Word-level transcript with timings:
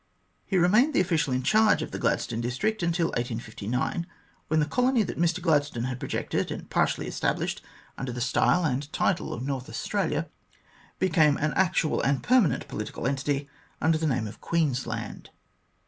He 0.47 0.57
remained 0.57 0.95
in 0.95 1.01
official 1.03 1.39
charge 1.41 1.83
of 1.83 1.91
the 1.91 1.99
Gladstone 1.99 2.41
district 2.41 2.81
until 2.81 3.09
1859, 3.09 4.07
when 4.47 4.59
the 4.59 4.65
colony 4.65 5.03
that 5.03 5.19
Mr 5.19 5.41
Gladstone 5.43 5.83
had 5.83 5.99
projected, 5.99 6.49
and 6.49 6.67
partially 6.71 7.05
established 7.05 7.61
under 7.99 8.11
the 8.11 8.19
style 8.19 8.65
and 8.65 8.91
title 8.91 9.31
of 9.31 9.43
North 9.43 9.69
Australia, 9.69 10.27
became 10.97 11.37
an 11.37 11.53
actual 11.55 12.01
and 12.01 12.23
permanent 12.23 12.67
political 12.67 13.05
entity 13.05 13.47
under 13.79 13.99
the 13.99 14.07
name 14.07 14.25
of 14.25 14.41
Queensland. 14.41 15.29